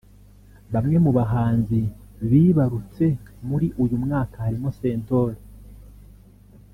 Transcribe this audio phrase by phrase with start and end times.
[0.73, 1.79] Bamwe mu bahanzi
[2.31, 3.05] bibarutse
[3.47, 5.37] muri uyu mwaka harimo Sentore